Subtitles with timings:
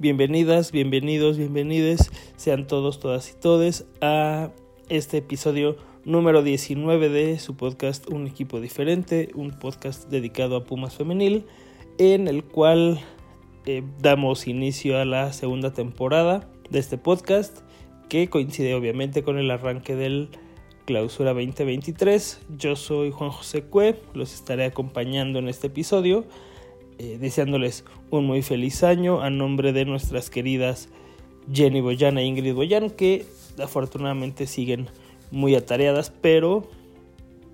[0.00, 4.50] Bienvenidas, bienvenidos, bienvenides, sean todos, todas y todes a
[4.88, 10.96] este episodio número 19 de su podcast Un equipo diferente, un podcast dedicado a Pumas
[10.96, 11.46] Femenil,
[11.98, 13.00] en el cual
[13.66, 17.60] eh, damos inicio a la segunda temporada de este podcast,
[18.08, 20.30] que coincide obviamente con el arranque del
[20.86, 22.40] Clausura 2023.
[22.58, 26.24] Yo soy Juan José Cue, los estaré acompañando en este episodio
[26.98, 30.88] eh, deseándoles un muy feliz año a nombre de nuestras queridas
[31.52, 33.26] Jenny Boyan e Ingrid Boyan, que
[33.62, 34.88] afortunadamente siguen
[35.30, 36.68] muy atareadas, pero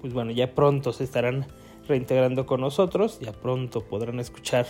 [0.00, 1.47] pues bueno, ya pronto se estarán
[1.89, 4.67] reintegrando con nosotros, ya pronto podrán escuchar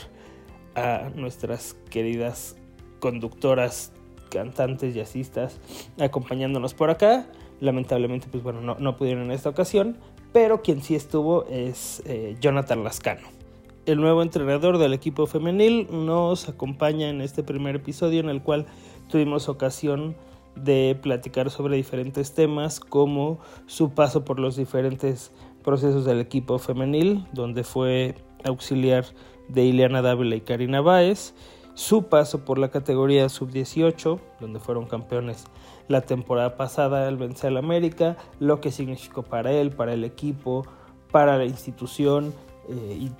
[0.75, 2.57] a nuestras queridas
[3.01, 3.93] conductoras,
[4.31, 5.59] cantantes, jazzistas
[5.99, 7.27] acompañándonos por acá.
[7.61, 9.99] Lamentablemente, pues bueno, no, no pudieron en esta ocasión,
[10.33, 13.40] pero quien sí estuvo es eh, Jonathan Lascano
[13.87, 18.67] el nuevo entrenador del equipo femenil, nos acompaña en este primer episodio en el cual
[19.09, 20.15] tuvimos ocasión
[20.55, 27.27] de platicar sobre diferentes temas como su paso por los diferentes procesos del equipo femenil,
[27.33, 28.15] donde fue
[28.45, 29.05] auxiliar
[29.49, 31.35] de Ileana Dávila y Karina Báez,
[31.75, 35.45] su paso por la categoría sub-18, donde fueron campeones
[35.89, 40.67] la temporada pasada al vencer al América, lo que significó para él, para el equipo,
[41.11, 42.35] para la institución
[42.69, 43.11] eh, y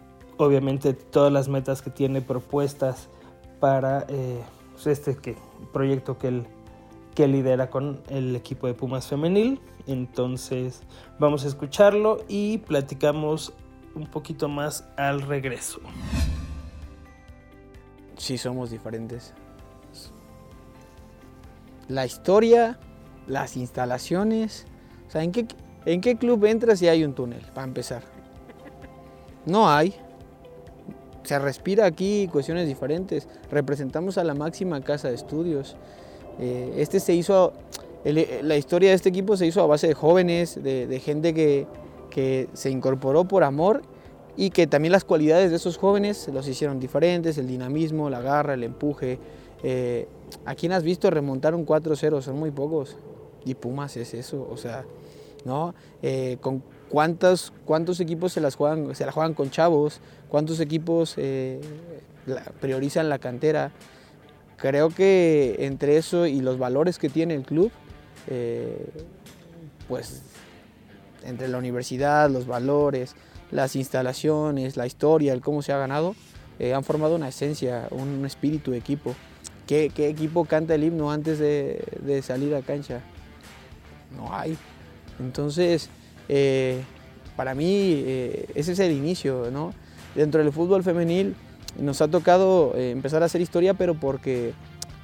[0.41, 3.09] obviamente todas las metas que tiene propuestas
[3.61, 4.41] para eh,
[4.73, 5.37] pues, este que,
[5.73, 6.47] proyecto que él,
[7.15, 9.61] que lidera con el equipo de Pumas femenil.
[9.87, 10.83] Entonces
[11.19, 13.53] vamos a escucharlo y platicamos
[13.95, 15.81] un poquito más al regreso.
[18.17, 19.35] Sí, somos diferentes.
[21.89, 22.79] La historia,
[23.27, 24.67] las instalaciones.
[25.09, 25.47] O sea, ¿en qué,
[25.87, 27.45] ¿en qué club entras si hay un túnel?
[27.53, 28.05] Para empezar.
[29.45, 29.95] No hay
[31.23, 33.29] se respira aquí cuestiones diferentes.
[33.51, 35.77] Representamos a la máxima casa de estudios.
[36.39, 37.53] Eh, este se hizo,
[38.05, 41.67] la historia de este equipo se hizo a base de jóvenes, de, gente que,
[42.11, 43.83] que, se incorporó por amor
[44.37, 48.55] y que también las cualidades de esos jóvenes los hicieron diferentes, el dinamismo, la garra,
[48.55, 49.19] el empuje.
[49.63, 50.09] Eh,
[50.47, 52.23] ¿A quién has visto remontar un 4-0?
[52.23, 52.97] Son muy pocos.
[53.45, 54.85] Y Pumas es eso, o sea,
[55.45, 55.75] ¿no?
[56.03, 61.15] Eh, con cuántos, cuántos equipos se, las juegan, se la juegan con chavos, cuántos equipos
[61.17, 61.61] eh,
[62.61, 63.73] priorizan la cantera.
[64.57, 67.71] Creo que entre eso y los valores que tiene el club,
[68.29, 68.91] eh,
[69.89, 70.23] pues
[71.25, 73.15] entre la universidad, los valores,
[73.51, 76.15] las instalaciones, la historia, el cómo se ha ganado,
[76.75, 79.15] han formado una esencia, un espíritu de equipo.
[79.67, 83.01] ¿Qué, equipo canta el himno antes de salir a cancha?
[84.15, 84.59] No hay.
[85.19, 85.89] Entonces,
[86.33, 86.85] eh,
[87.35, 87.67] para mí
[88.07, 89.75] eh, ese es el inicio, ¿no?
[90.15, 91.35] Dentro del fútbol femenil
[91.77, 94.53] nos ha tocado eh, empezar a hacer historia, pero porque,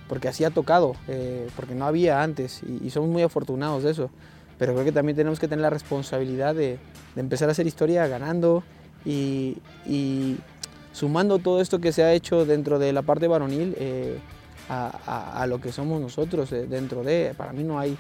[0.09, 0.95] porque así ha tocado,
[1.57, 4.11] porque no había antes y, somos muy afortunados de eso.
[4.57, 6.79] Pero creo que también tenemos que tener la responsabilidad de,
[7.17, 8.63] empezar a hacer historia ganando
[9.05, 9.57] y,
[10.93, 13.75] sumando todo esto que se ha hecho dentro de la parte varonil
[14.69, 17.97] a, a, lo que somos nosotros dentro de, para mí no hay,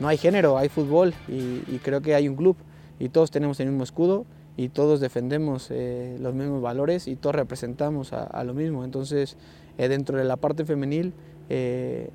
[0.00, 2.56] no hay género, hay fútbol y, creo que hay un club
[2.98, 4.26] y todos tenemos el mismo escudo
[4.56, 8.84] y todos defendemos eh, los mismos valores y todos representamos a, lo mismo.
[8.84, 9.36] Entonces,
[9.78, 11.14] eh, dentro de la parte femenil,
[11.48, 12.10] eh,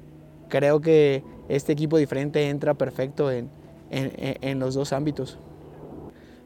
[0.49, 3.49] creo que este equipo diferente entra perfecto en,
[3.89, 5.38] en, los dos ámbitos.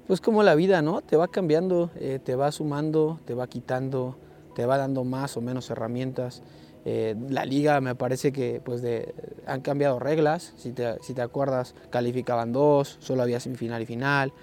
[0.08, 1.02] Pues como la vida, ¿no?
[1.02, 1.90] Te va cambiando,
[2.24, 4.16] te va sumando, te va quitando,
[4.56, 6.44] te va dando más o menos herramientas.
[6.84, 9.13] Eh, la liga me parece que pues de,
[9.45, 14.33] han cambiado reglas, si te, si te, acuerdas calificaban dos, solo había semifinal y final,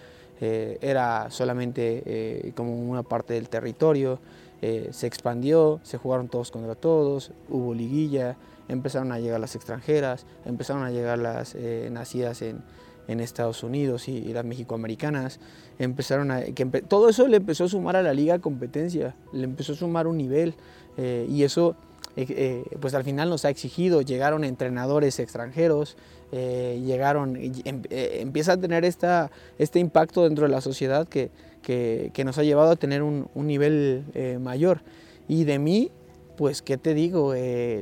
[0.41, 4.21] eh, era solamente eh, como una parte del territorio,
[4.61, 8.37] se expandió, se jugaron todos contra todos, hubo liguilla,
[8.67, 11.55] empezaron a llegar las extranjeras, empezaron a llegar las
[11.93, 12.65] nacidas en,
[13.07, 15.39] en, Estados Unidos y, las mexicoamericanas,
[15.79, 19.75] empezaron a, que todo eso le empezó a sumar a la liga competencia, le empezó
[19.75, 20.57] a sumar un nivel
[20.97, 21.77] y eso
[22.19, 25.97] eh, eh, pues al final nos ha exigido, llegaron entrenadores extranjeros,
[26.33, 31.31] eh, llegaron, em, empieza a tener esta, este impacto dentro de la sociedad que,
[31.63, 34.03] que, nos ha llevado a tener un, un nivel
[34.41, 34.81] mayor.
[35.29, 35.93] Y de mí,
[36.37, 37.35] pues, ¿qué te digo?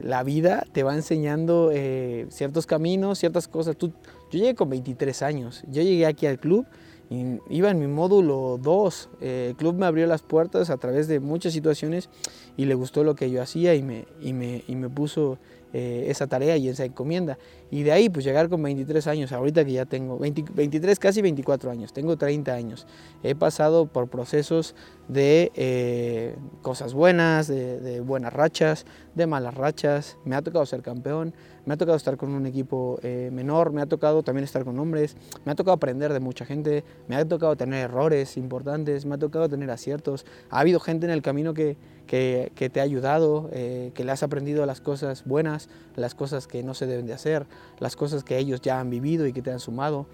[0.02, 1.70] La vida te va enseñando
[2.28, 3.76] ciertos caminos, ciertas cosas.
[3.76, 3.92] Tú,
[4.30, 6.66] yo llegué con 23 años, yo llegué aquí al club
[7.10, 9.08] iba en mi módulo 2.
[9.20, 12.08] Eh, el club me abrió las puertas a través de muchas situaciones
[12.56, 15.38] y le gustó lo que yo hacía y me, y me, y me puso
[15.72, 17.38] eh, esa tarea y esa encomienda.
[17.70, 21.70] Y de ahí, pues llegar con 23 años, ahorita que ya tengo 23, casi 24
[21.70, 22.86] años, tengo 30 años.
[23.22, 24.74] He pasado por procesos
[25.08, 30.16] de eh, cosas buenas, de, buenas rachas, de malas rachas.
[30.24, 31.34] Me ha tocado ser campeón,
[31.64, 34.78] me ha tocado estar con un equipo eh, menor, me ha tocado también estar con
[34.78, 39.16] hombres, me ha tocado aprender de mucha gente, me ha tocado tener errores importantes, me
[39.16, 40.24] ha tocado tener aciertos.
[40.50, 44.22] Ha habido gente en el camino que, que, te ha ayudado, eh, que le has
[44.22, 47.46] aprendido las cosas buenas, las cosas que no se deben de hacer,
[47.78, 50.06] las cosas que ellos ya han vivido y que te han sumado.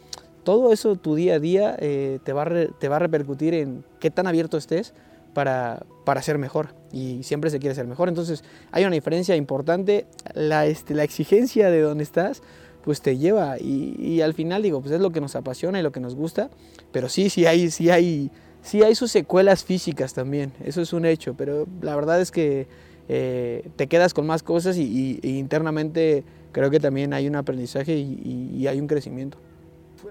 [0.44, 3.84] Todo eso tu día a día eh, te, va a te va a repercutir en
[4.00, 4.92] qué tan abierto estés
[5.34, 8.08] para, para ser mejor y siempre se quiere ser mejor.
[8.08, 8.42] Entonces
[8.72, 12.42] hay una diferencia importante, la, este, la exigencia de donde estás
[12.82, 15.84] pues te lleva y, y, al final digo, pues es lo que nos apasiona y
[15.84, 16.50] lo que nos gusta,
[16.90, 21.04] pero sí, sí hay, sí hay Sí hay sus secuelas físicas también, eso es un
[21.04, 22.68] hecho, pero la verdad es que
[23.08, 28.66] eh, te quedas con más cosas y, internamente creo que también hay un aprendizaje y,
[28.66, 29.38] hay un crecimiento.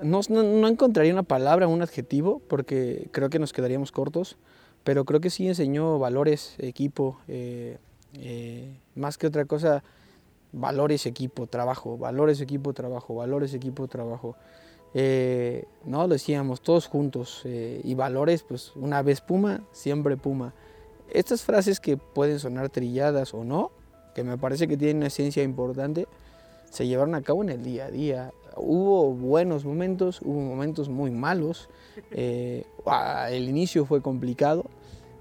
[0.01, 4.38] No, no, encontraría una palabra, un adjetivo, porque creo que nos quedaríamos cortos,
[4.83, 7.77] pero creo que sí enseñó valores, equipo, eh,
[8.13, 9.83] eh, más que otra cosa,
[10.51, 14.36] valores, equipo, trabajo, valores, equipo, trabajo, valores, equipo, trabajo.
[14.94, 20.54] Eh, no lo decíamos todos juntos eh, y valores pues una vez Puma siempre Puma.
[21.10, 23.72] Estas frases que pueden sonar trilladas o no
[24.16, 26.08] que me parece que tienen una esencia importante
[26.70, 28.34] se llevaron a cabo en el día a día.
[28.58, 31.70] Hubo buenos momentos hubo momentos muy malos.
[32.12, 32.66] Eh,
[33.32, 34.66] el inicio fue complicado.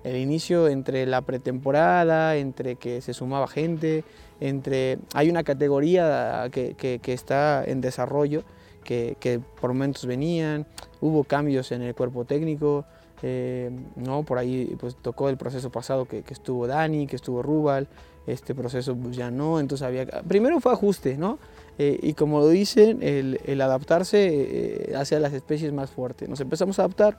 [0.05, 4.05] El inicio entre la pretemporada entre que se sumaba gente
[4.41, 8.45] entre hay una categoría que, que está en desarrollo
[8.85, 10.67] que, por momentos venían,
[11.01, 12.85] hubo cambios en el cuerpo técnico,
[13.23, 14.23] eh, ¿no?
[14.23, 17.89] por ahí pues, tocó el proceso pasado que, estuvo Dani, que estuvo Rubal,
[18.27, 20.07] este proceso pues, ya no, entonces había...
[20.07, 21.39] Primero fue ajuste, ¿no?
[21.79, 26.29] Eh, y como lo dicen, el, adaptarse eh, hace a las especies más fuertes.
[26.29, 27.19] Nos empezamos a adaptar,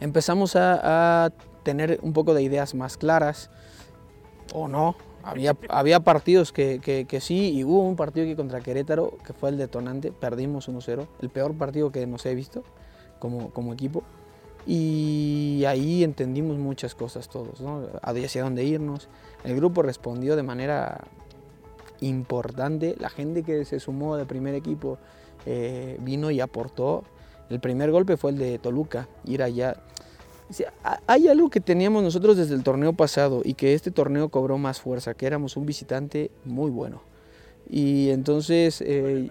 [0.00, 1.30] empezamos a, a
[1.62, 3.50] tener un poco de ideas más claras,
[4.54, 9.18] o no, había, había partidos que, que, sí, y hubo un partido que contra Querétaro,
[9.24, 12.62] que fue el detonante, perdimos 1-0, el peor partido que nos he visto
[13.18, 14.02] como, como equipo.
[14.66, 17.88] Y ahí entendimos muchas cosas todos, ¿no?
[18.02, 19.08] hacia dónde irnos.
[19.44, 21.00] El grupo respondió de manera
[22.00, 22.94] importante.
[22.98, 24.98] La gente que se sumó del primer equipo
[25.46, 27.04] eh, vino y aportó.
[27.50, 29.76] El primer golpe fue el de Toluca, ir allá
[31.06, 34.80] hay algo que teníamos nosotros desde el torneo pasado y que este torneo cobró más
[34.80, 37.02] fuerza, que éramos un visitante muy bueno.
[37.68, 39.30] Y entonces eh,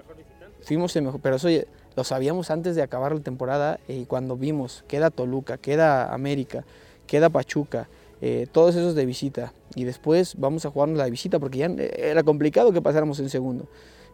[0.61, 1.49] fuimos el mejor, pero eso
[1.95, 6.63] lo sabíamos antes de acabar la temporada y cuando vimos, queda Toluca, queda América,
[7.07, 7.89] queda Pachuca,
[8.21, 9.53] eh, todos esos de visita.
[9.75, 13.67] Y después vamos a jugarnos la visita porque ya era complicado que pasáramos en segundo.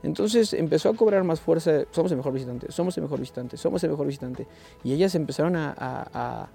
[0.04, 3.83] Entonces empezó a cobrar más fuerza, somos el mejor visitante, somos el mejor visitante, somos
[3.83, 4.48] el mejor visitante.
[4.83, 6.50] Y ellas empezaron a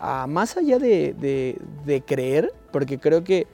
[0.00, 3.46] más allá de, creer, porque creo que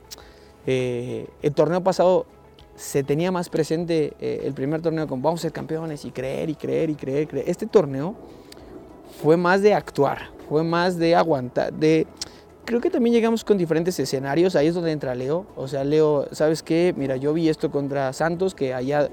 [0.67, 2.27] eh, el torneo pasado
[2.75, 6.51] se tenía más presente eh, el primer torneo con vamos a ser campeones y creer
[6.51, 7.49] y creer y creer, creer.
[7.49, 8.15] Este torneo
[9.23, 12.07] fue más de actuar, fue más de aguantar, de...
[12.65, 15.47] Creo que también llegamos con diferentes escenarios, ahí es donde entra Leo.
[15.57, 16.95] O sea, Leo, ¿sabes qué?
[16.97, 19.09] Mira, yo vi esto contra Santos, que allá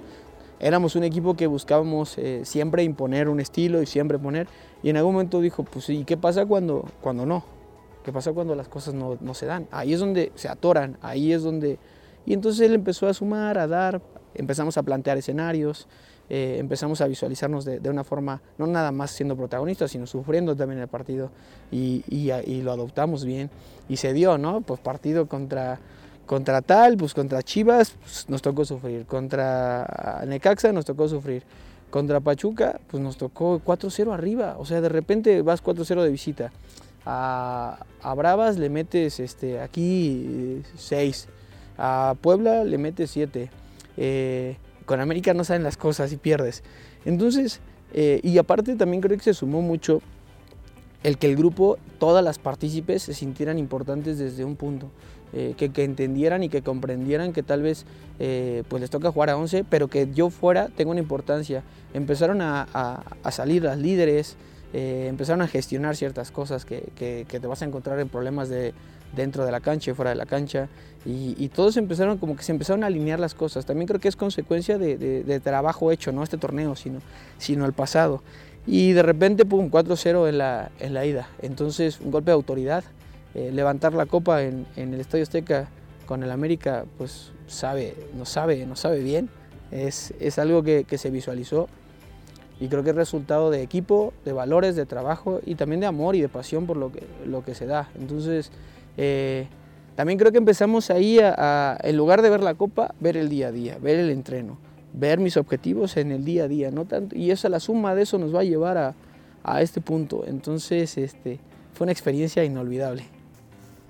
[0.59, 4.47] éramos un equipo que buscábamos eh, siempre imponer un estilo y siempre poner.
[4.83, 7.43] Y en algún momento dijo, pues ¿y qué pasa cuando, cuando no?
[8.03, 9.67] ¿Qué pasa cuando las cosas no, no, se dan?
[9.71, 11.77] Ahí es donde se atoran, ahí es donde...
[12.25, 14.01] Y entonces él empezó a sumar, a dar,
[14.35, 15.87] empezamos a plantear escenarios,
[16.29, 20.55] eh, empezamos a visualizarnos de, de, una forma, no nada más siendo protagonistas, sino sufriendo
[20.55, 21.31] también el partido
[21.71, 23.49] y, y, y lo adoptamos bien.
[23.87, 24.61] Y se dio, ¿no?
[24.61, 25.79] Pues partido contra
[26.29, 29.07] contra tal, pues contra Chivas pues, nos tocó sufrir.
[29.07, 31.41] Contra Necaxa nos tocó sufrir.
[31.89, 34.55] Contra Pachuca, pues nos tocó 4-0 arriba.
[34.59, 36.51] O sea, de repente vas 4-0 de visita.
[37.03, 37.79] A,
[38.15, 41.29] Bravas le metes este, aquí 6.
[41.79, 43.50] A Puebla le metes 7.
[43.98, 46.62] Eh, con América no saben las cosas y pierdes.
[47.05, 47.59] Entonces,
[47.91, 50.03] eh, y aparte también creo que se sumó mucho
[51.01, 54.91] el que el grupo, todas las partícipes se sintieran importantes desde un punto.
[55.31, 57.86] Eh, que, entendieran y que comprendieran que tal vez
[58.17, 61.62] eh, pues les toca jugar a 11, pero que yo fuera tengo una importancia.
[61.93, 64.38] Empezaron a, salir las líderes,
[64.74, 68.74] eh, empezaron a gestionar ciertas cosas que, te vas a encontrar en problemas de,
[69.15, 70.67] dentro de la cancha y fuera de la cancha.
[71.05, 73.67] Y, todos empezaron, como que se empezaron a alinear las cosas.
[73.67, 77.01] También creo que es consecuencia de, trabajo hecho, no este torneo, sino,
[77.38, 78.24] sino el pasado.
[78.65, 81.29] Y de repente, pum, 4-0 en la, en la ida.
[81.41, 82.83] Entonces, un golpe de autoridad.
[83.36, 85.69] Eh, levantar la copa en, en, el Estadio Azteca
[86.05, 89.29] con el América, pues sabe, no sabe, no sabe bien.
[89.71, 91.67] Es, es algo que, que se visualizó
[92.59, 96.15] y creo que es resultado de equipo, de valores, de trabajo y también de amor
[96.15, 97.89] y de pasión por lo que, lo que se da.
[97.98, 98.51] Entonces,
[98.98, 99.48] eh,
[99.95, 103.48] también creo que empezamos ahí a, en lugar de ver la copa, ver el día
[103.48, 104.57] a día, ver el entreno,
[104.93, 108.03] ver mis objetivos en el día a día, no tanto, y esa la suma de
[108.03, 108.95] eso nos va a llevar a,
[109.43, 110.25] a este punto.
[110.25, 111.39] Entonces, este,
[111.74, 113.18] fue una experiencia inolvidable.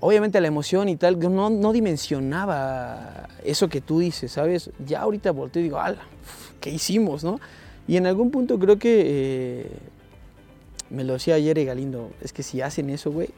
[0.01, 4.72] Obviamente la emoción y tal, no, no dimensionaba eso que tú dices, ¿sabes?
[4.86, 6.01] Ya ahorita volteo y digo, ala,
[6.62, 7.39] ¿qué hicimos, no?
[7.88, 9.72] Y en algún punto creo que, eh,
[10.89, 13.29] me lo decía ayer Galindo, es que si hacen eso, güey,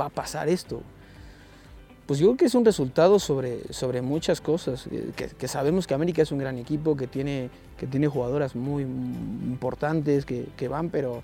[0.00, 0.82] va a pasar esto.
[2.06, 5.94] Pues yo creo que es un resultado sobre, sobre muchas cosas, eh, que, sabemos que
[5.94, 10.90] América es un gran equipo, que tiene, que tiene jugadoras muy importantes, que, que van,
[10.90, 11.22] pero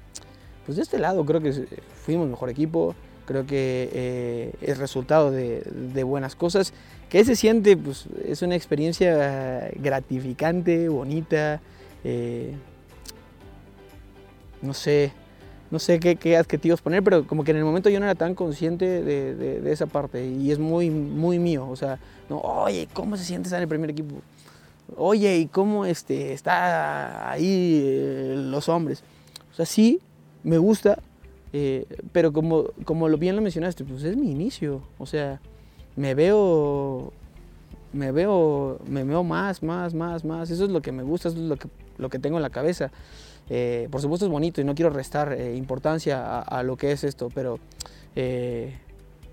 [0.66, 1.52] pues de este lado creo que
[2.04, 2.94] fuimos mejor equipo,
[3.28, 6.72] creo que eh, es resultado de, de, buenas cosas.
[7.10, 7.76] ¿Qué se siente?
[7.76, 11.60] Pues es una experiencia gratificante, bonita,
[12.04, 12.54] eh,
[14.62, 15.12] no sé,
[15.70, 18.34] no sé qué, adjetivos poner, pero como que en el momento yo no era tan
[18.34, 21.68] consciente de, de, esa parte y es muy, muy mío.
[21.68, 21.98] O sea,
[22.30, 24.16] no, oye, ¿cómo se siente estar en el primer equipo?
[24.96, 29.02] Oye, ¿y cómo este, está ahí eh, los hombres?
[29.52, 30.00] O sea, sí,
[30.44, 30.98] me gusta,
[31.52, 34.82] eh, pero como, como lo bien lo mencionaste, pues es mi inicio.
[34.98, 35.40] O sea,
[35.96, 37.12] me veo,
[37.92, 40.50] me veo, me veo más, más, más, más.
[40.50, 42.50] Eso es lo que me gusta, eso es lo que, lo que tengo en la
[42.50, 42.90] cabeza.
[43.50, 47.02] Eh, por supuesto es bonito y no quiero restar eh, importancia a, lo que es
[47.02, 47.58] esto, pero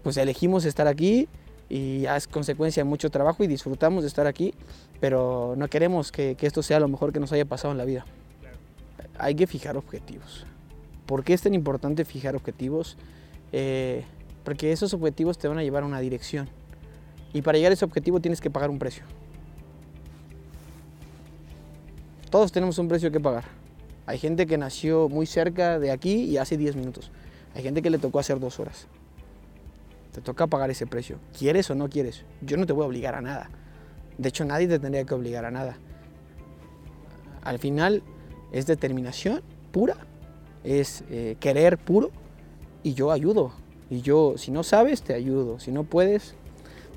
[0.03, 1.27] pues elegimos estar aquí
[1.69, 4.53] y ya es consecuencia de mucho trabajo y disfrutamos de estar aquí,
[4.99, 7.85] pero no queremos que, que esto sea lo mejor que nos haya pasado en la
[7.85, 8.05] vida.
[9.17, 10.45] Hay que fijar objetivos.
[11.05, 12.97] ¿Por qué es tan importante fijar objetivos?
[13.51, 14.03] Eh,
[14.43, 16.49] porque esos objetivos te van a llevar a una dirección.
[17.33, 19.03] Y para llegar a ese objetivo tienes que pagar un precio.
[22.29, 23.45] Todos tenemos un precio que pagar.
[24.05, 27.11] Hay gente que nació muy cerca de aquí y hace 10 minutos.
[27.55, 28.87] Hay gente que le tocó hacer dos horas.
[30.11, 31.17] Te toca pagar ese precio.
[31.37, 32.23] ¿Quieres o no quieres?
[32.41, 33.49] Yo no te voy a obligar a nada.
[34.17, 35.77] De hecho, nadie te tendría que obligar a nada.
[37.43, 38.03] Al final
[38.51, 39.97] es determinación pura
[40.65, 42.11] es eh, querer puro
[42.83, 43.51] y yo ayudo.
[43.89, 45.59] Y yo, si no sabes, te ayudo.
[45.59, 46.35] Si no puedes,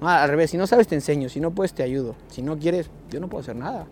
[0.01, 1.29] al revés, si no sabes, te enseño.
[1.29, 2.15] Si no puedes, te ayudo.
[2.29, 3.87] Si no quieres, yo no puedo hacer nada.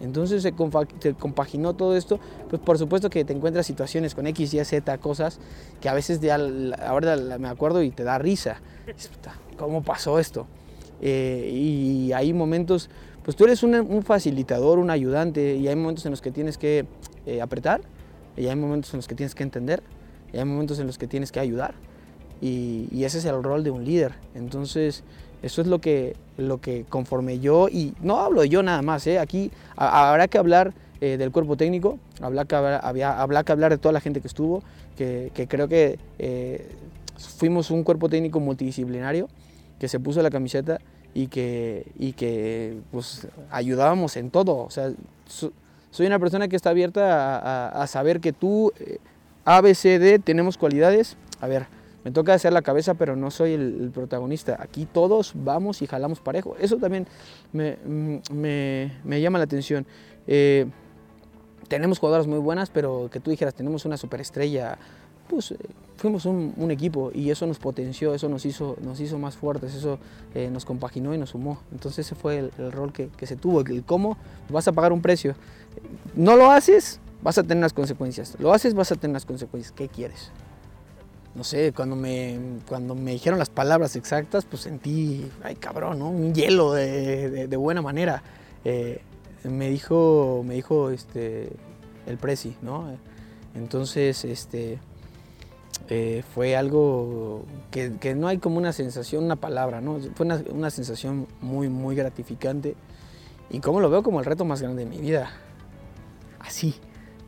[0.00, 2.18] Entonces se, compaginó todo esto,
[2.50, 5.38] pues por supuesto que te encuentras situaciones con X, Y, Z, cosas
[5.80, 8.60] que a veces de ahora me acuerdo y te da risa.
[9.56, 10.46] ¿Cómo pasó esto?
[11.00, 12.90] Eh, y hay momentos,
[13.22, 16.86] pues tú eres un, facilitador, un ayudante, y hay momentos en los que tienes que
[17.24, 17.80] eh, apretar
[18.36, 19.82] y hay momentos en los que tienes que entender,
[20.32, 21.74] y hay momentos en los que tienes que ayudar.
[22.40, 24.14] Y, ese es el rol de un líder.
[24.34, 25.02] Entonces,
[25.42, 29.06] eso es lo que, lo que conforme yo, y no hablo de yo nada más,
[29.06, 29.18] ¿eh?
[29.18, 33.92] aquí habrá que hablar eh, del cuerpo técnico, habrá que, había, que hablar de toda
[33.92, 34.62] la gente que estuvo,
[34.96, 36.70] que, creo que eh,
[37.18, 39.28] fuimos un cuerpo técnico multidisciplinario
[39.78, 40.80] que se puso la camiseta
[41.14, 44.56] y que, y que pues, ayudábamos en todo.
[44.56, 44.92] O sea,
[45.94, 48.98] soy una persona que está abierta a, saber que tú, eh,
[49.44, 51.16] A, B, C, D, tenemos cualidades.
[51.40, 51.68] A ver,
[52.02, 54.56] me toca hacer la cabeza, pero no soy el, protagonista.
[54.58, 56.56] Aquí todos vamos y jalamos parejo.
[56.58, 57.06] Eso también
[57.52, 59.86] me, me, llama la atención.
[60.26, 60.66] Eh,
[61.68, 64.78] tenemos jugadoras muy buenas, pero que tú dijeras, tenemos una superestrella
[65.34, 65.56] pues eh,
[65.96, 69.98] fuimos un, equipo y eso nos potenció, eso nos hizo, nos hizo más fuertes, eso
[70.34, 71.58] eh, nos compaginó y nos sumó.
[71.72, 74.16] Entonces ese fue el, rol que, se tuvo, el cómo
[74.48, 75.34] vas a pagar un precio.
[76.14, 78.36] No lo haces, vas a tener las consecuencias.
[78.38, 79.72] Lo haces, vas a tener las consecuencias.
[79.72, 80.30] ¿Qué quieres?
[81.34, 82.38] No sé, cuando me,
[82.68, 86.00] cuando me dijeron las palabras exactas, pues sentí, ay cabrón.
[86.00, 88.22] Un hielo de, buena manera.
[88.64, 89.00] Eh,
[89.42, 91.50] me dijo, me dijo este,
[92.06, 92.86] el Prezi, ¿no?
[93.54, 94.78] Entonces, este,
[95.90, 99.98] eh, fue algo que, no hay como una sensación, una palabra, ¿no?
[100.14, 102.74] Fue una, sensación muy, muy gratificante
[103.50, 105.30] y como lo veo como el reto más grande de mi vida.
[106.40, 106.74] Así,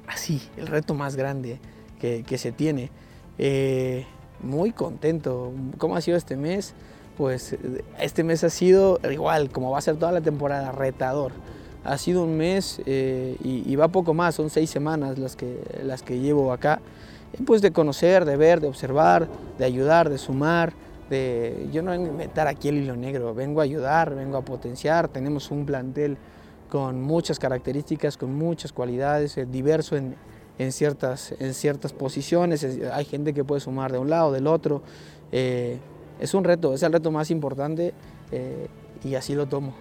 [0.06, 1.58] así, el reto más grande
[2.00, 2.90] que, se tiene.
[3.36, 4.06] Eh,
[4.40, 5.52] muy contento.
[5.76, 6.72] ¿Cómo ha sido este mes?
[7.18, 7.56] Pues
[7.98, 11.32] este mes ha sido igual, como va a ser toda la temporada, retador.
[11.84, 15.60] Ha sido un mes eh, y, y, va poco más, son seis semanas las que,
[15.84, 16.80] las que llevo acá.
[17.44, 19.28] Pues de conocer, de ver, de observar,
[19.58, 20.72] de ayudar, de sumar,
[21.10, 24.42] de yo no vengo a inventar aquí el hilo negro, vengo a ayudar, vengo a
[24.42, 26.16] potenciar, tenemos un plantel
[26.70, 30.16] con muchas características, con muchas cualidades, eh, diverso en,
[30.58, 34.82] en, ciertas, en ciertas posiciones, hay gente que puede sumar de un lado, del otro,
[35.32, 35.78] eh,
[36.18, 37.94] es un reto, es el reto más importante
[38.32, 38.68] eh,
[39.04, 39.74] y así lo tomo,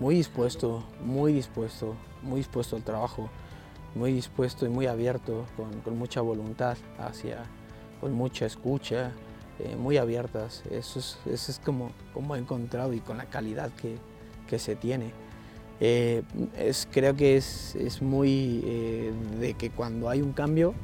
[0.00, 3.28] muy dispuesto, muy dispuesto, muy dispuesto al trabajo,
[3.94, 7.44] muy dispuesto y muy abierto, con, con mucha voluntad hacia,
[8.00, 9.12] con mucha escucha,
[9.60, 10.64] eh, muy abiertas.
[10.70, 13.96] Eso es, eso es como, como he encontrado y con la calidad que,
[14.48, 15.12] que se tiene.
[15.80, 16.22] Eh,
[16.58, 20.74] es, creo que es, es muy eh, de que cuando hay un cambio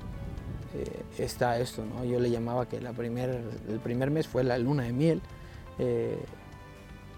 [1.19, 1.85] está esto.
[1.85, 2.05] ¿no?
[2.05, 5.21] Yo le llamaba que la primer, el primer mes fue la luna de miel,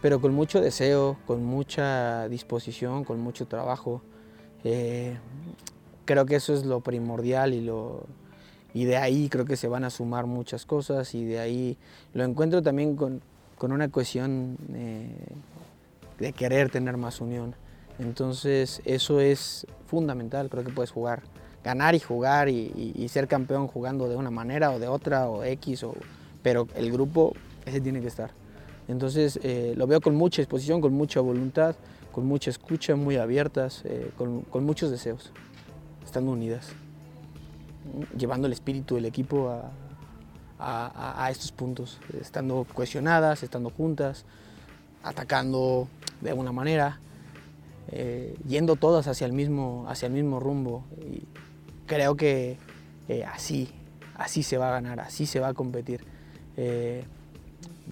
[0.01, 4.01] pero con mucho deseo, con mucha disposición, con mucho trabajo.
[6.05, 8.07] Creo que eso es lo primordial y lo,
[8.75, 11.77] y de ahí creo que se van a sumar muchas cosas y de ahí
[12.15, 13.21] lo encuentro también con,
[13.59, 15.15] con una cohesión eh,
[16.19, 17.55] de querer tener más unión.
[17.99, 21.23] Entonces eso es fundamental, creo que puedes jugar,
[21.63, 25.85] ganar y jugar y, ser campeón jugando de una manera o de otra o X,
[25.85, 25.95] o,
[26.43, 27.35] pero el grupo
[27.67, 28.31] ese tiene que estar.
[28.89, 31.77] Entonces eh, lo veo con mucha disposición, con mucha voluntad,
[32.11, 35.31] con mucha escucha, muy abiertas, eh, con, con muchos deseos,
[36.05, 36.73] estando unidas
[38.17, 39.71] llevando el espíritu del equipo a,
[41.31, 44.25] estos puntos, estando cohesionadas, estando juntas,
[45.03, 45.89] atacando
[46.21, 47.01] de alguna manera,
[47.89, 50.85] eh, yendo todas hacia el mismo, hacia el mismo rumbo.
[51.87, 52.59] Creo que
[53.09, 53.71] eh, así,
[54.15, 56.05] así se va a ganar, así se va a competir.
[56.57, 57.05] Eh,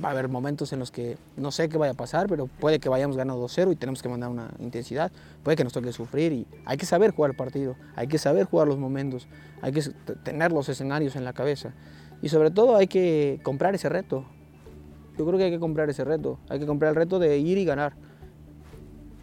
[0.03, 2.79] va a haber momentos en los que no sé qué vaya a pasar, pero puede
[2.79, 5.11] que vayamos ganando 2-0 y tenemos que mandar una intensidad,
[5.43, 8.47] puede que nos toque sufrir y hay que saber jugar el partido, hay que saber
[8.47, 9.29] jugar los momentos,
[9.63, 9.83] hay que
[10.23, 11.73] tener los escenarios en la cabeza
[12.23, 14.25] y sobre todo hay que comprar ese reto.
[15.19, 17.59] Yo creo que hay que comprar ese reto, hay que comprar el reto de ir
[17.59, 17.95] y ganar.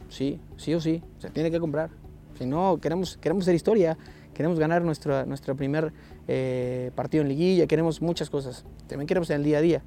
[0.10, 1.89] Sí, sí o sí, se tiene que comprar.
[2.38, 3.98] Si no, queremos, queremos hacer historia,
[4.34, 5.91] queremos ganar nuestro, nuestro primer
[6.28, 8.63] eh, partido en liguilla, queremos muchas cosas.
[8.88, 9.82] También queremos en el día a día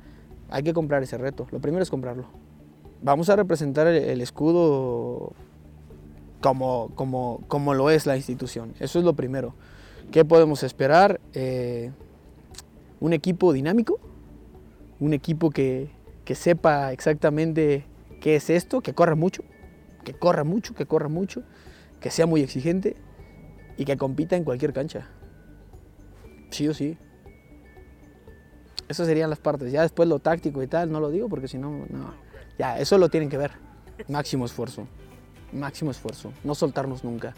[0.50, 1.46] hay que comprar ese reto.
[1.50, 2.26] Lo primero es comprarlo.
[3.02, 5.32] Vamos a representar el, escudo
[6.40, 8.74] como, como, como, lo es la institución.
[8.78, 9.54] Eso es lo primero.
[10.10, 11.20] ¿Qué podemos esperar?
[11.32, 11.92] Eh,
[12.98, 13.98] un equipo dinámico,
[14.98, 15.88] un equipo que,
[16.24, 17.86] que sepa exactamente
[18.20, 19.42] qué es esto, que corra mucho,
[20.04, 21.42] que corra mucho, que corra mucho,
[22.00, 22.96] que sea muy exigente
[23.78, 25.08] y que compita en cualquier cancha.
[26.50, 26.98] Sí o sí.
[28.90, 29.70] Esas serían las partes.
[29.70, 32.12] Ya después lo táctico y tal, no lo digo porque si no, no.
[32.58, 33.52] Ya, eso lo tienen que ver.
[34.08, 34.84] Máximo esfuerzo.
[35.52, 36.32] Máximo esfuerzo.
[36.42, 37.32] No soltarnos nunca.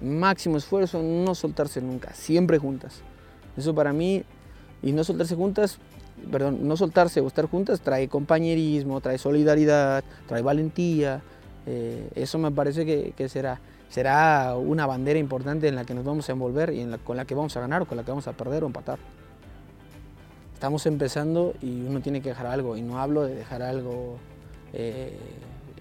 [0.00, 2.14] Máximo esfuerzo, no soltarse nunca.
[2.14, 3.02] Siempre juntas.
[3.56, 4.22] Eso para mí,
[4.82, 5.78] y no soltarse juntas,
[6.30, 11.22] perdón, no soltarse o estar juntas trae compañerismo, trae solidaridad, trae valentía.
[11.66, 16.28] Eh, eso me parece que, será, será una bandera importante en la que nos vamos
[16.28, 18.32] a envolver y con la que vamos a ganar o con la que vamos a
[18.32, 19.00] perder o empatar
[20.56, 22.78] estamos empezando y uno tiene que dejar algo.
[22.78, 24.16] Y no hablo de dejar algo
[24.72, 25.14] eh,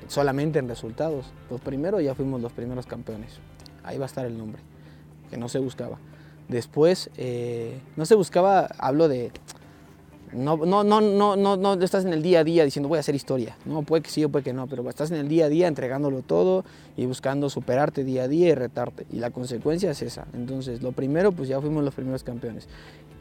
[0.09, 1.27] solamente en resultados.
[1.47, 3.39] Pues primero ya fuimos los primeros campeones.
[3.83, 4.61] Ahí va a estar el nombre,
[5.29, 5.97] que no se buscaba.
[6.49, 9.31] Después, eh, no se buscaba, hablo de...
[10.33, 12.99] No, no, no, no, no, no estás en el día a día diciendo voy a
[12.99, 13.55] hacer historia.
[13.63, 15.69] No, puede que sí o puede que no, pero estás en el día a día
[15.69, 16.65] entregándolo todo
[16.97, 19.05] y buscando superarte día a día y retarte.
[19.09, 20.27] Y la consecuencia es esa.
[20.33, 22.67] Entonces, lo primero, pues ya fuimos los primeros campeones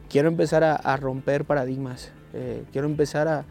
[0.09, 3.45] quiero empezar a, romper paradigmas, eh, quiero empezar a,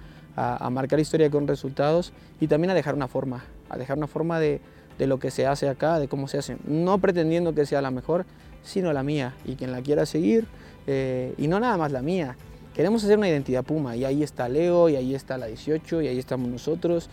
[0.71, 4.61] marcar historia con resultados y también a dejar una forma, a dejar una forma de,
[4.99, 8.27] lo que se hace acá, de cómo se hace, no pretendiendo que sea la mejor,
[8.63, 10.47] sino la mía y quien la quiera seguir,
[10.87, 12.37] eh, y no nada más la mía.
[12.75, 16.09] Queremos hacer una identidad Puma y ahí está Leo y ahí está la 18 y
[16.09, 17.09] ahí estamos nosotros.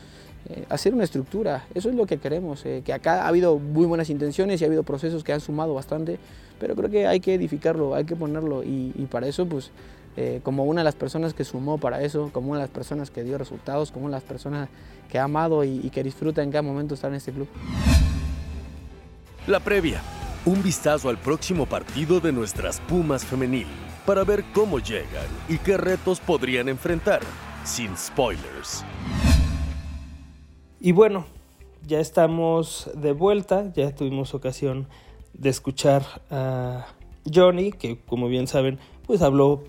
[0.49, 4.09] Eh, hacer una estructura, eso es lo que queremos, que acá ha habido muy buenas
[4.09, 6.17] intenciones y ha habido procesos que han sumado bastante,
[6.61, 9.71] pero creo que hay que edificarlo, hay que ponerlo y, para eso pues
[10.15, 13.09] eh, como una de las personas que sumó para eso, como una de las personas
[13.09, 14.69] que dio resultados, como una de las personas
[15.09, 17.47] que ha amado y, que disfruta en cada momento estar en este club.
[19.47, 20.03] La previa,
[20.45, 23.65] un vistazo al próximo partido de nuestras Pumas femenil
[24.05, 27.21] para ver cómo llegan y qué retos podrían enfrentar,
[27.63, 28.85] sin spoilers.
[30.79, 31.25] Y bueno,
[31.87, 34.87] ya estamos de vuelta, ya tuvimos ocasión
[35.33, 36.87] de escuchar a
[37.31, 39.63] Johnny, que como bien saben, pues habló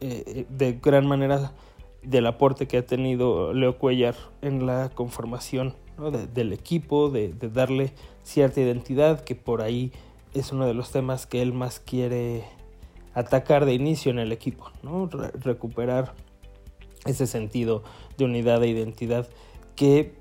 [0.00, 1.52] eh, de gran manera
[2.02, 5.74] del aporte que ha tenido Leo Cuellar en la conformación
[6.32, 9.92] del equipo, de, darle cierta identidad, que por ahí
[10.32, 12.44] es uno de los temas que él más quiere
[13.14, 15.08] atacar de inicio en el equipo, ¿no?
[15.08, 16.14] recuperar
[17.04, 17.82] ese sentido
[18.16, 19.28] de unidad e identidad
[19.74, 20.14] que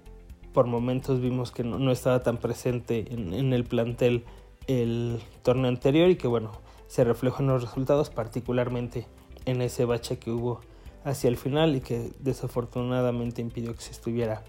[0.53, 4.23] por momentos vimos que no, estaba tan presente en, el plantel
[4.67, 6.51] el torneo anterior y que bueno,
[6.87, 9.07] se reflejó en los resultados, particularmente
[9.45, 10.61] en ese bache que hubo
[11.03, 14.43] hacia el final y que desafortunadamente impidió que se estuviera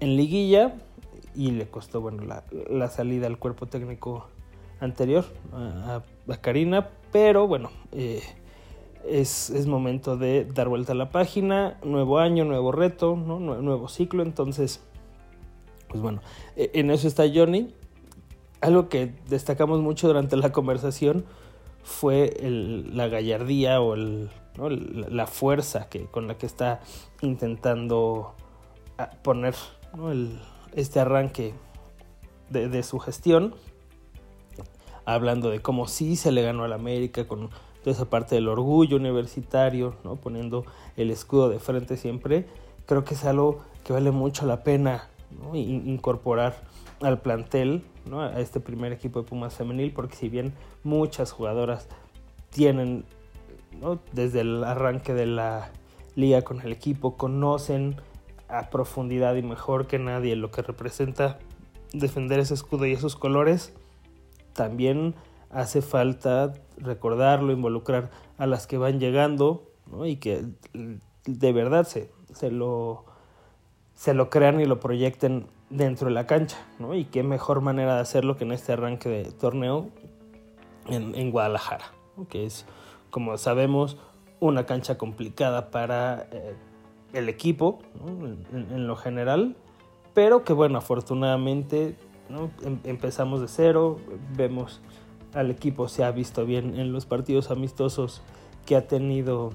[0.00, 0.74] en liguilla
[1.34, 4.28] y le costó bueno la, salida al cuerpo técnico
[4.80, 6.02] anterior a,
[6.40, 6.90] Karina.
[7.12, 8.22] Pero bueno eh,
[9.06, 11.78] es, momento de dar vuelta a la página.
[11.82, 14.22] Nuevo año nuevo reto nuevo ciclo.
[14.22, 14.82] Entonces
[15.88, 16.20] pues bueno
[16.56, 17.74] e, en eso está Johnny
[18.60, 21.24] algo que destacamos mucho durante la conversación
[21.82, 26.80] fue la gallardía o la fuerza que, con la que está
[27.22, 28.34] intentando
[28.98, 29.54] ah, poner
[30.74, 31.54] este arranque
[32.50, 33.54] de, su gestión,
[35.04, 37.50] hablando de cómo sí se le ganó al América con
[37.82, 40.16] toda esa parte del orgullo universitario, ¿no?
[40.16, 40.64] poniendo
[40.96, 42.46] el escudo de frente siempre,
[42.86, 45.08] creo que es algo que vale mucho la pena
[45.54, 46.62] incorporar
[47.00, 51.88] al plantel, a este primer equipo de Pumas femenil, porque si bien muchas jugadoras
[52.50, 53.04] tienen,
[54.12, 55.70] desde el arranque de la
[56.14, 57.96] liga con el equipo, conocen
[58.48, 61.38] a profundidad y mejor que nadie lo que representa
[61.92, 63.72] defender ese escudo y esos colores,
[64.52, 65.14] también
[65.50, 69.64] hace falta recordarlo, involucrar a las que van llegando
[70.04, 70.44] y que
[71.26, 73.04] de verdad se, se, lo,
[73.94, 76.94] se lo crean y lo proyecten dentro de la cancha, ¿no?
[76.94, 79.88] Y qué mejor manera de hacerlo que en este arranque de torneo
[80.88, 81.86] en, Guadalajara,
[82.28, 82.66] que es,
[83.10, 83.96] como sabemos,
[84.38, 86.54] una cancha complicada para eh,
[87.12, 87.80] el equipo,
[88.52, 89.56] en, lo general,
[90.14, 91.96] pero que bueno, afortunadamente
[92.62, 93.98] em, empezamos de cero,
[94.36, 94.80] vemos
[95.34, 98.22] al equipo se ha visto bien en los partidos amistosos
[98.64, 99.50] que ha tenido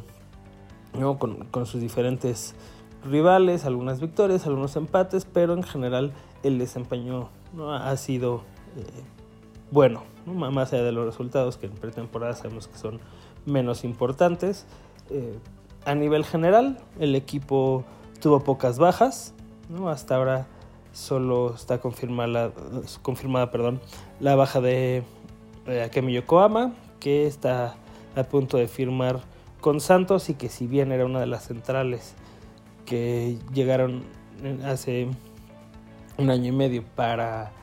[1.17, 2.55] con, con sus diferentes
[3.03, 7.73] rivales, algunas victorias, algunos empates, pero en general el desempeño ¿no?
[7.73, 8.41] ha sido
[8.77, 8.83] eh,
[9.71, 12.99] bueno, más allá de los resultados que en pretemporada sabemos que son
[13.45, 14.65] menos importantes.
[15.09, 15.39] Eh,
[15.85, 17.85] a nivel general, el equipo
[18.21, 19.33] tuvo pocas bajas,
[19.87, 20.47] hasta ahora
[20.91, 22.51] solo está confirmada,
[23.01, 23.79] confirmada perdón,
[24.19, 25.03] la baja de
[25.65, 27.75] eh, Akemi Yokohama, que está
[28.15, 29.21] a punto de firmar
[29.61, 32.15] con Santos y que si bien era una de las centrales
[32.91, 34.03] que llegaron
[34.65, 35.07] hace
[36.17, 37.53] un año y medio para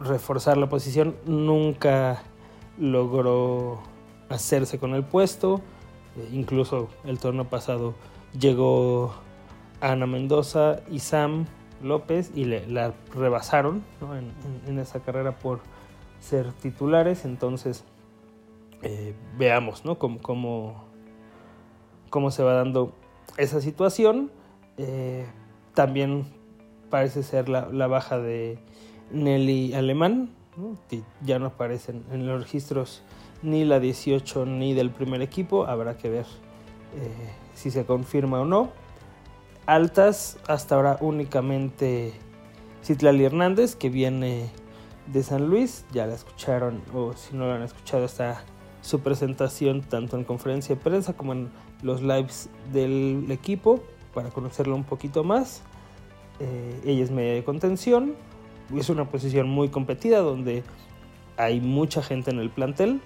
[0.00, 2.20] reforzar la posición, nunca
[2.76, 3.80] logró
[4.28, 5.60] hacerse con el puesto.
[6.16, 7.94] Eh, incluso el torneo pasado
[8.36, 9.14] llegó
[9.80, 11.46] Ana Mendoza y Sam
[11.80, 13.84] López y le, la rebasaron
[14.66, 15.60] en, esa carrera por
[16.18, 17.24] ser titulares.
[17.24, 17.84] Entonces,
[18.82, 19.96] eh, veamos ¿no?
[20.00, 20.82] cómo,
[22.10, 22.92] cómo se va dando
[23.36, 24.32] esa situación.
[24.82, 25.26] Eh,
[25.74, 26.24] también
[26.88, 28.58] parece ser la, baja de
[29.10, 30.30] Nelly Alemán,
[30.88, 33.02] que ya no aparecen en los registros
[33.42, 35.66] ni la 18 ni del primer equipo.
[35.66, 36.24] Habrá que ver
[36.96, 38.70] eh, si se confirma o no.
[39.66, 42.14] Altas, hasta ahora únicamente
[42.82, 44.48] Citlali Hernández, que viene
[45.06, 45.84] de San Luis.
[45.92, 48.44] Ya la escucharon, o si no la han escuchado, está
[48.80, 51.50] su presentación tanto en conferencia de prensa como en
[51.82, 53.82] los lives del equipo
[54.14, 55.62] para conocerlo un poquito más.
[56.38, 58.14] Eh, ella es media de contención,
[58.74, 60.62] es una posición muy competida donde
[61.36, 63.00] hay mucha gente en el plantel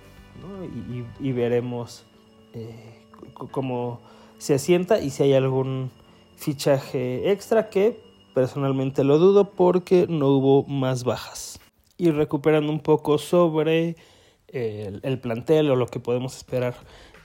[1.21, 2.05] y, veremos
[2.53, 3.03] eh,
[3.51, 4.01] cómo
[4.39, 5.91] se asienta y si hay algún
[6.37, 8.01] fichaje extra que
[8.35, 11.61] personalmente lo dudo porque no hubo más bajas.
[11.97, 13.97] Y recuperando un poco sobre
[14.49, 16.75] eh, el plantel o lo que podemos esperar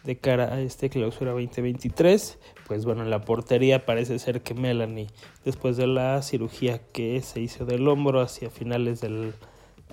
[0.10, 2.39] de cara a este clausura 2023.
[2.67, 5.06] Pues bueno, en la portería parece ser que Melanie,
[5.45, 9.34] después de la cirugía que se hizo del hombro hacia finales del,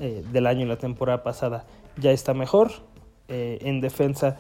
[0.01, 1.67] eh, del año, la temporada pasada,
[1.99, 2.73] ya está mejor.
[3.29, 4.39] Eh, en defensa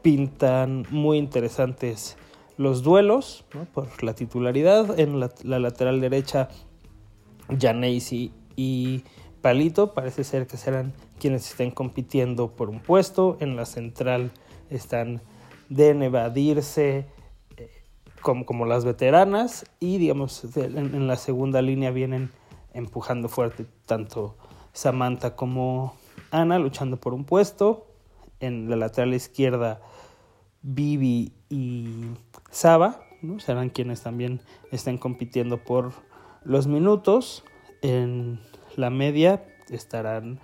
[0.00, 2.16] pintan muy interesantes
[2.56, 4.98] los duelos por la titularidad.
[4.98, 6.48] En la, lateral derecha,
[7.60, 9.04] Janaisi y
[9.42, 13.36] Palito parece ser que serán quienes estén compitiendo por un puesto.
[13.40, 14.30] En la central
[14.70, 15.20] están
[15.68, 17.06] de evadirse
[17.56, 17.70] eh,
[18.22, 22.30] como, como, las veteranas y digamos en, la segunda línea vienen
[22.72, 24.36] empujando fuerte tanto
[24.72, 25.94] Samantha como
[26.30, 27.86] Ana luchando por un puesto.
[28.40, 29.80] En la lateral izquierda
[30.62, 32.04] Vivi y
[32.50, 33.00] Saba
[33.38, 35.92] serán quienes también estén compitiendo por
[36.42, 37.44] los minutos.
[37.80, 38.40] En
[38.76, 40.40] la media estarán,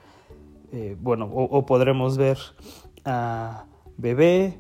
[0.73, 2.39] eh, bueno, o podremos ver
[3.05, 3.67] a
[4.01, 4.59] Bebé,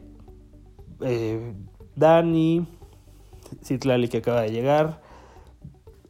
[1.00, 1.54] eh,
[1.96, 2.66] Dani,
[3.62, 5.00] Citlali que acaba de llegar.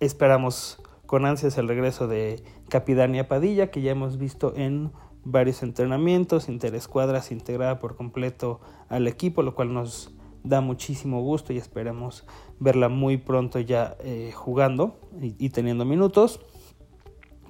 [0.00, 4.90] Esperamos con ansias el regreso de Capidania Padilla, que ya hemos visto en
[5.24, 10.12] varios entrenamientos, interescuadras integrada por completo al equipo, lo cual nos
[10.42, 12.26] da muchísimo gusto y esperemos
[12.58, 16.40] verla muy pronto ya eh, jugando y, teniendo minutos.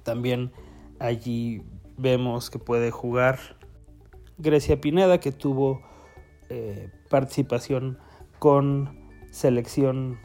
[0.02, 0.52] También
[0.98, 1.62] allí
[1.96, 3.59] vemos que puede jugar
[4.40, 5.82] Grecia Pineda, que tuvo
[6.48, 7.98] eh, participación
[8.38, 8.98] con
[9.30, 10.18] selección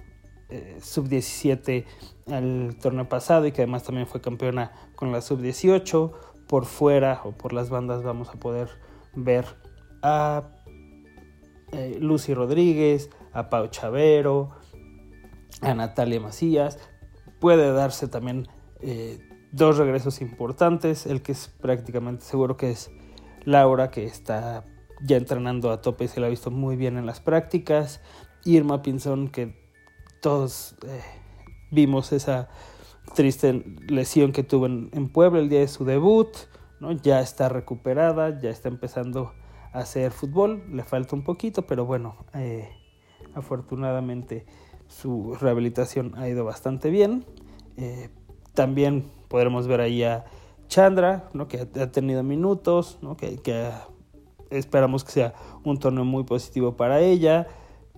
[0.49, 1.85] eh, sub-17
[2.31, 6.11] al torneo pasado y que además también fue campeona con la sub-18.
[6.47, 8.69] Por fuera o por las bandas vamos a poder
[9.15, 9.45] ver
[10.03, 10.43] a
[11.71, 14.51] eh, Lucy Rodríguez, a Pau Chavero,
[15.61, 16.77] a Natalia Macías.
[17.39, 18.47] Puede darse también
[19.51, 21.07] dos regresos importantes.
[21.07, 22.91] El que es prácticamente seguro que es
[23.45, 24.65] Laura, que está
[25.01, 28.01] ya entrenando a tope y se la ha visto muy bien en las prácticas.
[28.43, 29.55] Irma Pinzón, que
[30.21, 31.01] todos eh,
[31.71, 32.49] vimos esa
[33.15, 36.29] triste lesión que tuvo en, Puebla el día de su debut.
[36.79, 36.91] ¿no?
[36.91, 39.31] Ya está recuperada, ya está empezando
[39.75, 42.69] hacer fútbol, le falta un poquito, pero bueno, eh,
[43.33, 44.45] afortunadamente
[44.87, 47.25] su rehabilitación ha ido bastante bien.
[47.75, 48.09] Eh,
[48.53, 50.25] también podremos ver ahí a
[50.67, 51.47] Chandra, ¿no?
[51.47, 53.15] que ha tenido minutos, ¿no?
[53.17, 53.39] que,
[54.49, 57.47] esperamos que sea un torneo muy positivo para ella.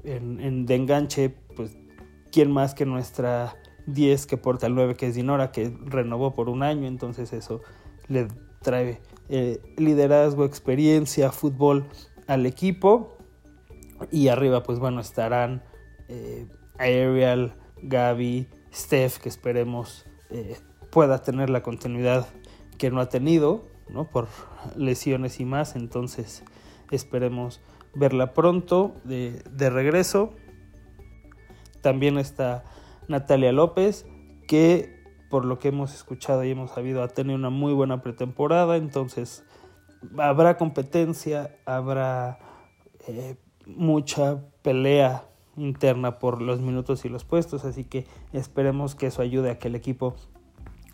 [0.03, 1.75] En, en, de enganche, pues,
[2.31, 3.55] ¿quién más que nuestra
[3.87, 6.87] 10 que porta el 9, que es Dinora, que renovó por un año?
[6.87, 7.61] Entonces eso
[8.07, 8.27] le
[8.61, 11.85] trae eh, liderazgo, experiencia, fútbol
[12.27, 13.17] al equipo.
[14.11, 15.63] Y arriba, pues bueno, estarán
[16.07, 20.57] eh, Ariel, Gaby, Steph, que esperemos eh,
[20.91, 22.27] pueda tener la continuidad
[22.77, 24.09] que no ha tenido, ¿no?
[24.09, 24.27] Por
[24.75, 25.75] lesiones y más.
[25.75, 26.43] Entonces,
[26.91, 27.61] esperemos
[27.93, 30.31] verla pronto de, de regreso.
[31.81, 32.63] También está
[33.07, 34.05] Natalia López,
[34.47, 34.97] que
[35.29, 39.43] por lo que hemos escuchado y hemos sabido, ha tenido una muy buena pretemporada, entonces
[40.17, 42.39] habrá competencia, habrá
[43.07, 43.35] eh,
[43.65, 45.25] mucha pelea
[45.57, 49.67] interna por los minutos y los puestos, así que esperemos que eso ayude a que
[49.67, 50.15] el equipo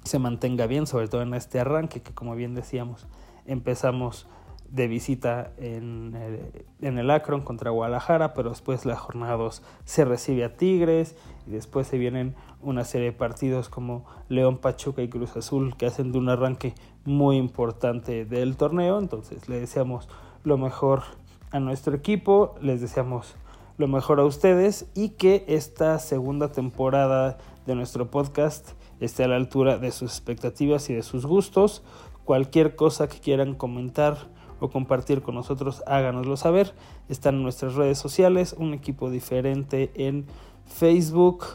[0.03, 3.07] se mantenga bien, sobre todo en este arranque que como bien decíamos
[3.45, 4.27] empezamos
[4.69, 10.03] de visita en el, en el Akron contra Guadalajara, pero después la jornada 2 se
[10.03, 15.09] recibe a Tigres y después se vienen una serie de partidos como León Pachuca y
[15.09, 16.73] Cruz Azul que hacen de un arranque
[17.05, 20.09] muy importante del torneo, entonces le deseamos
[20.43, 21.03] lo mejor
[21.51, 23.35] a nuestro equipo, les deseamos
[23.77, 27.37] lo mejor a ustedes y que esta segunda temporada
[27.67, 28.71] de nuestro podcast
[29.05, 31.83] esté a la altura de sus expectativas y de sus gustos.
[32.25, 36.73] Cualquier cosa que quieran comentar o compartir con nosotros, háganoslo saber.
[37.09, 40.25] Están en nuestras redes sociales, un equipo diferente en
[40.65, 41.45] Facebook,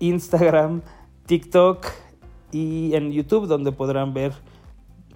[0.00, 0.82] Instagram,
[1.26, 1.86] TikTok
[2.52, 4.34] y en YouTube, donde podrán ver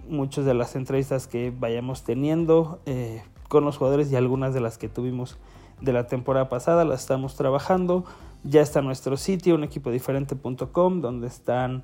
[0.09, 4.77] muchas de las entrevistas que vayamos teniendo eh, con los jugadores y algunas de las
[4.77, 5.37] que tuvimos
[5.79, 8.05] de la temporada pasada las estamos trabajando.
[8.43, 11.83] Ya está nuestro sitio, unequipodiferente.com, donde están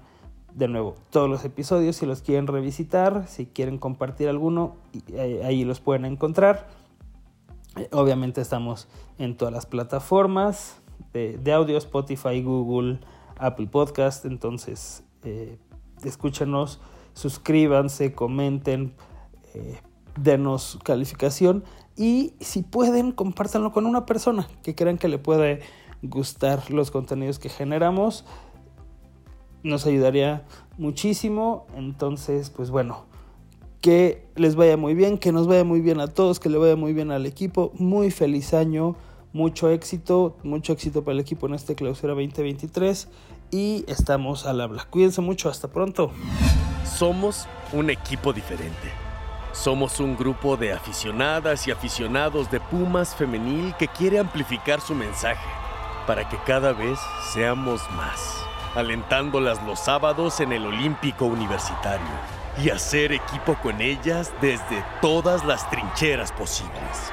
[0.57, 4.75] de nuevo, todos los episodios, si los quieren revisitar, si quieren compartir alguno,
[5.09, 6.67] eh, ahí los pueden encontrar.
[7.75, 8.87] Eh, obviamente estamos
[9.19, 10.81] en todas las plataformas
[11.13, 12.99] de, audio, Spotify, Google,
[13.37, 15.59] Apple Podcast, entonces eh,
[16.03, 16.81] escúchenos,
[17.13, 18.95] suscríbanse, comenten,
[20.19, 21.63] denos calificación.
[21.95, 25.61] Y si pueden, compártanlo con una persona que crean que le puede
[26.01, 28.25] gustar los contenidos que generamos
[29.63, 30.45] nos ayudaría
[30.77, 31.67] muchísimo.
[31.75, 33.05] Entonces, pues bueno,
[33.81, 36.75] que les vaya muy bien, que nos vaya muy bien a todos, que le vaya
[36.75, 37.71] muy bien al equipo.
[37.75, 38.95] Muy feliz año,
[39.33, 43.07] mucho éxito, mucho éxito para el equipo en este clausura 2023
[43.51, 44.87] y estamos al habla.
[44.89, 46.11] Cuídense mucho, hasta pronto.
[46.85, 48.91] Somos un equipo diferente.
[49.53, 55.66] Somos un grupo de aficionadas y aficionados de Pumas femenil que quiere amplificar su mensaje
[56.07, 56.97] para que cada vez
[57.33, 62.05] seamos más alentándolas los sábados en el Olímpico Universitario
[62.63, 67.11] y hacer equipo con ellas desde todas las trincheras posibles.